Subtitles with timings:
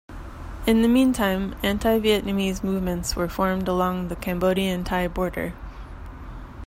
[0.65, 5.53] In the meantime, anti-Vietnamese movements were formed along the Cambodian-Thai border.